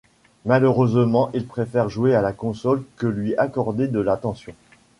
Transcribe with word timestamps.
Malheureusement, 0.45 1.29
il 1.35 1.45
préfère 1.45 1.87
jouer 1.87 2.15
à 2.15 2.23
la 2.23 2.33
console 2.33 2.83
que 2.97 3.05
lui 3.05 3.35
accorder 3.37 3.87
de 3.87 3.99
l'attention. 3.99 4.55